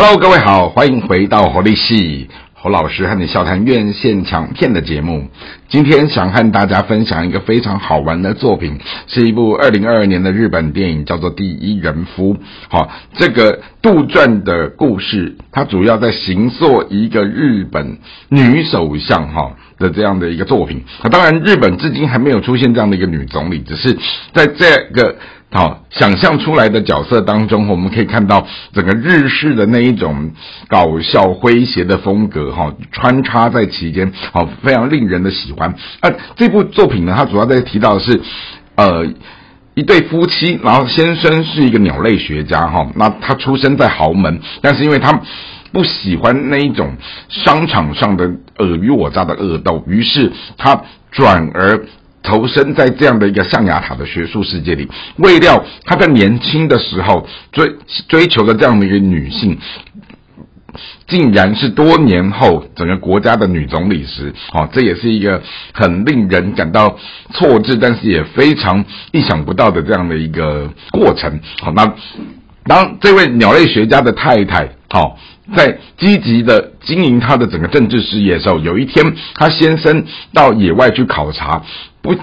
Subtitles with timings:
[0.00, 5.26] Hello，各位好，欢迎回到活力系侯老师和你笑谈院线强片的节目。
[5.68, 12.34] 今天想和大家分享一个非常好玩的作品，是一部二零二二年的日本电影，叫做《第一人夫》。
[12.68, 20.84] 好，这个杜撰的故事，它主要在行塑一个日本女首相哈的这样的一个作品。
[21.02, 23.96] 那当然，日本至今还没有出现这样的一个女总理，只是
[24.32, 25.16] 在这个。
[25.50, 30.30] 好，想象出来的角色当中，我们可以看到整个日式的那一种
[30.68, 35.74] 搞笑诙谐的风格，哈，穿插在其间，好，非常令人的喜欢。
[36.00, 38.20] 啊，这部作品呢，它主要在提到的是，
[38.74, 39.06] 呃，
[39.72, 45.18] 一对夫妻，然后先生是一个鸟类学家，哈，那他出生在豪门，但是因为他
[45.72, 46.96] 不喜欢那一种
[47.28, 48.24] 商场上的
[48.56, 51.86] 尔虞我诈的恶斗，于是他转而。
[52.20, 54.86] 投身在这样的一个象牙塔的学术世界里，
[55.16, 57.72] 未料他在年轻的时候追
[58.08, 59.56] 追求的这样的一个女性，
[61.06, 65.40] 竟然是多年后整个国家的女总理时，哦，这也是一个
[65.72, 66.98] 很令人感到
[67.32, 71.40] 挫折，但是也非常意想不到的这样的一个过程。
[71.62, 71.94] 好，那
[72.64, 75.16] 当这位鸟类学家的太太，好。
[75.56, 81.62] 在积极的经营他的整个政治事业的时候，有一天他先生到野外去考察，
[82.02, 82.14] 不，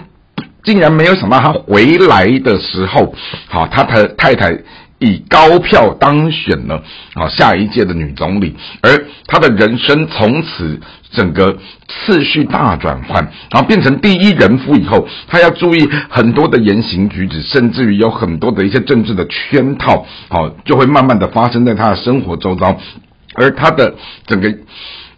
[0.64, 3.14] 竟然没有想到他回来的时候，
[3.48, 4.58] 好，他的太太
[5.00, 10.80] 以高票当选了啊下一届的女总理，而他的人生从此
[11.12, 22.80] 整个次序大转换，然后变成第一人夫以后，他要注意很多的言行举止，甚至于有很多的一些政治的圈套，好，就会慢慢的发生在他的生活周遭。
[23.36, 23.94] 而他的
[24.25, 24.53] 整个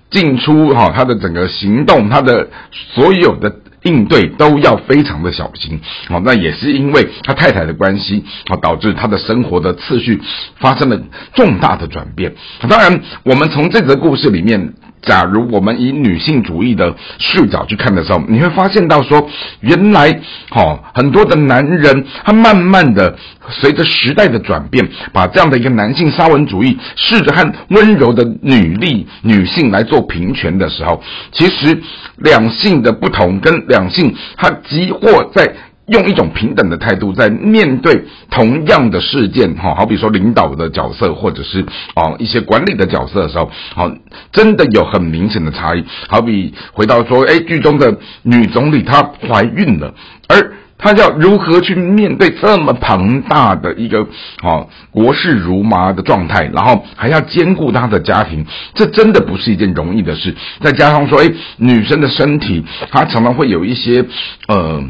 [0.10, 5.80] 进出哈，他的整个行动，他的所有的应对都要非常的小心。
[6.08, 10.22] 好，那也是因为他太太的关系，啊，导致他的生活的次序
[10.60, 11.00] 发生了
[11.34, 12.36] 重大的转变。
[12.68, 14.74] 当然，我们从这则故事里面。
[15.08, 19.28] 假如我们以女性主义的视角去看的时候，你会发现到说，
[19.62, 20.20] 原来
[20.50, 23.18] 哈很多的男人，他慢慢的
[23.50, 31.02] 随着时代的转变，把这样的一个男性沙文主义试着和温柔的女力女性来做平权的时候，
[31.32, 31.82] 其实
[32.18, 35.50] 两性的不同跟两性，它集或在。
[35.88, 41.62] 用一种平等的态度，在面对同样的事件，哈，好比说领导的角色，或者是
[41.96, 43.90] 啊一些管理的角色的时候，好，
[44.34, 45.86] 真的有很明显的差异。
[46.10, 49.94] 好比回到说，哎，剧中的女总理她怀孕了，
[50.28, 54.06] 而她要如何去面对这么庞大的一个
[54.44, 60.36] 啊国事如麻的状态，然后还要兼顾她的家庭，这真的不是一件容易的事。
[60.60, 64.04] 再加上说，哎，女生的身体，她常常会有一些
[64.50, 64.84] 呃。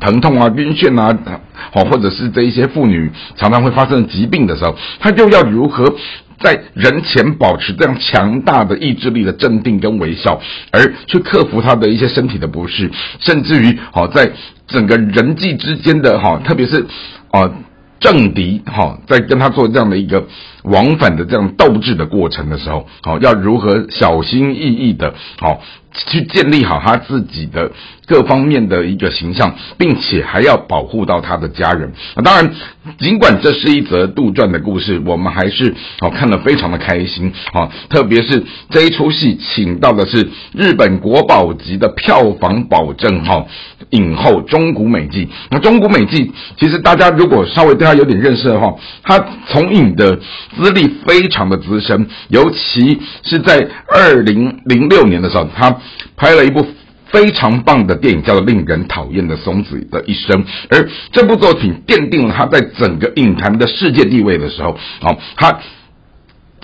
[0.00, 1.40] 疼痛啊，晕眩啊，
[1.72, 5.84] 好，或者是这一些妇女常常会发生疾病的时候，她就要如何
[6.38, 10.38] 在人前保持这样强大的意志力的镇定跟微笑，
[10.70, 12.90] 而去克服她的一些身体的不适，
[13.20, 14.30] 甚至于好在
[14.66, 16.86] 整个人际之间的哈，特别是
[17.30, 17.50] 啊
[17.98, 20.26] 政敌哈，在跟他做这样的一个
[20.66, 25.60] 往返的这样斗志的过程的时候，好要如何小心翼翼的，好。
[26.10, 27.72] 去建立好他自己的
[28.06, 31.90] 各方面的一个形象，并且还要保护到他的家人。
[32.14, 32.54] 那当然，
[32.98, 37.70] 尽管这是一则杜撰的故事，我们还是哦看得非常的开心啊！
[37.88, 43.46] 特别是这一出戏，请到的是日本国宝级的票房保证哈
[43.88, 45.26] 影后中谷美纪。
[45.50, 50.20] 那中谷美纪，其实大家如果稍微对他有点认识的话，他从影的
[50.56, 55.76] 资历非常的资深，尤其是在二零零六年的时候，他。
[56.18, 56.66] 拍了一部
[57.12, 65.60] 非常棒的电影，叫做《令人讨厌的松子的一生》，而这部作品奠定了他在整个影坛的世界地位的时候，好，他。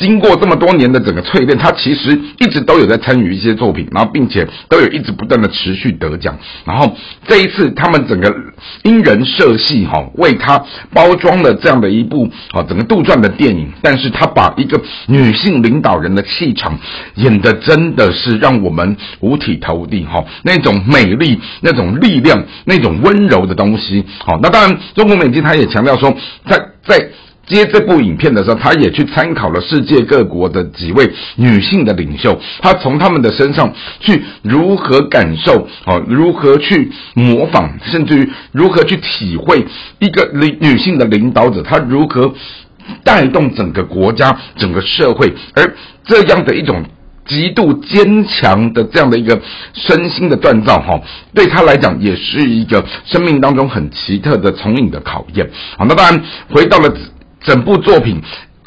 [0.03, 6.37] 经过这么多年的整个淬炼，他其实一直都有在参与一些作品，然后并且都有一直不断的持续得奖。
[6.65, 6.97] 然后
[7.29, 8.35] 这一次，他们整个
[8.83, 10.61] 因人设戏哈，为他
[10.93, 13.71] 包装了这样的一部啊整个杜撰的电影。
[13.81, 16.77] 但是他把一个女性领导人的气场
[17.15, 24.05] 演的真的是让我们五体投地哈，那种美丽、那种力量、那种温柔的东西。
[24.19, 26.13] 好，那当然，中国美金他也强调说，
[26.49, 27.09] 在在。
[27.45, 39.67] 接这部影片的时候，他也去参考了世界各国的几位女性的领袖，他从他们的身上去如何感受，哦，如何去模仿，甚至于如何去体会
[39.99, 42.33] 一个领女性的领导者，她如何
[43.05, 45.75] 带动整个国家、整个社会，而
[46.05, 46.85] 这样的一种
[47.27, 49.41] 极度坚强的这样的一个
[49.75, 51.01] 身心的锻造，哈，
[51.35, 55.51] 对他来讲也是一个生命当中很奇特的从影的考验。
[55.77, 56.95] 好，那当然回到了。
[57.45, 58.21] 整部作品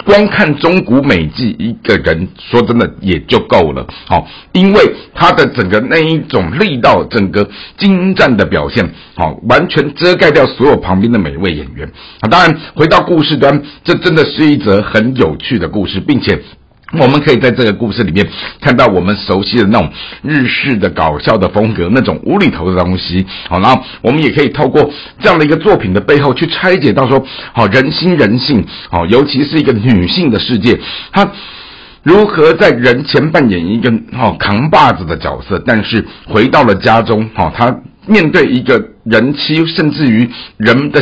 [0.06, 12.30] 光看中古美纪一个人说真的也就够了，好，因为他的整个那一种力道，整个精湛的表现，好，完全遮盖掉所有旁边的每一位演员啊。
[12.30, 16.40] 当然，回到故事端，这真的是一则很有趣的故事，并且。
[16.94, 18.26] 我们可以在这个故事里面
[18.62, 19.92] 看到我们熟悉的那种
[20.22, 23.26] 日式的搞笑的风格，那种无厘头的东西。
[23.50, 24.90] 好，然后我们也可以透过
[25.20, 30.80] 这样的一个作品的背后去拆解到说，好人心人性，好，尤其是一个女性的世界，
[31.12, 31.28] 她
[32.04, 41.02] 如何在人前扮演一个好扛把子的角色，但是回到了家中，好，她面对一个人妻，甚至于人的。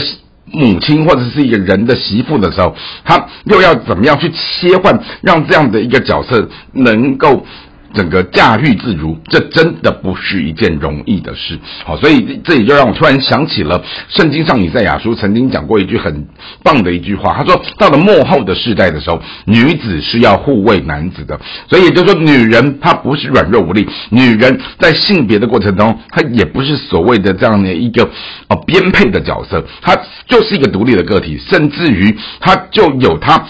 [0.53, 7.45] 母亲或者是一个人的媳妇的时候，他又要怎么样去切换，让这样的一个角色能够？
[7.94, 11.60] 整个驾驭自如，这真的不是一件容易的事。
[11.86, 16.28] 好，所以这也就让我突然想起了圣经上以赛亚书曾经讲过一句很
[16.63, 17.34] 棒的一句话。
[17.34, 21.40] 他说，到了末后的世代的时候，女子是要护卫男子的。
[21.69, 28.04] 所以也就是说，女人她不是软弱无力，女人在性别的过程中，她也不是所谓的这样的一个
[28.50, 29.96] 哦编配的角色，她
[30.28, 33.46] 就是一个独立的个体，甚至于她就有她。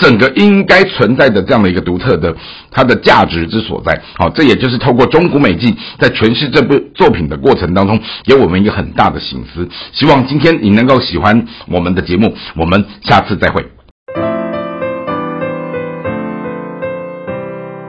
[0.00, 2.34] 整个应该存在的这样的一个独特的
[2.70, 9.68] 它的价值之所在，好，这也就是透过中古美纪在诠释这部作品的过程当中，给我们一个很大的醒思。
[9.92, 13.77] 希望今天你能够喜欢我们的节目，我们下次再会。